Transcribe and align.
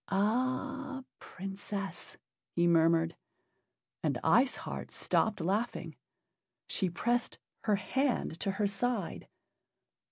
"Ah, 0.09 1.03
Princess!" 1.19 2.17
he 2.55 2.65
murmured. 2.65 3.15
And 4.01 4.19
Ice 4.23 4.55
Heart 4.55 4.89
stopped 4.91 5.39
laughing. 5.39 5.95
She 6.67 6.89
pressed 6.89 7.37
her 7.65 7.75
hand 7.75 8.39
to 8.39 8.49
her 8.53 8.65
side. 8.65 9.27